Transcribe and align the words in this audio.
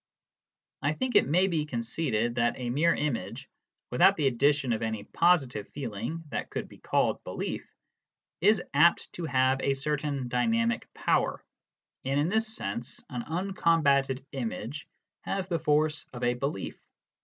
I 0.81 0.93
think 0.93 1.15
it 1.15 1.27
may 1.27 1.45
be 1.45 1.67
conceded 1.67 2.33
that 2.33 2.57
a 2.57 2.71
mere 2.71 2.95
image, 2.95 3.47
without 3.91 4.15
the 4.17 4.23
HOW 4.23 4.29
PROPOSITIONS 4.31 4.63
MEAN. 4.63 4.69
35 4.71 4.71
addition 4.71 4.73
of 4.73 4.81
any 4.81 5.03
positive 5.03 5.69
feeling 5.73 6.23
that 6.29 6.49
could 6.49 6.67
be 6.67 6.79
called" 6.79 7.23
belief," 7.23 7.71
is 8.41 8.63
apt 8.73 9.13
to 9.13 9.25
have 9.25 9.61
a 9.61 9.75
certain 9.75 10.27
dynamic 10.27 10.91
power, 10.95 11.45
and 12.03 12.19
in 12.19 12.29
this 12.29 12.47
sense 12.47 13.05
an 13.11 13.21
uncombated 13.27 14.25
image 14.31 14.87
has 15.21 15.45
the 15.47 15.59
force 15.59 16.07
of 16.13 16.23
a 16.23 16.33
belief. 16.33 16.81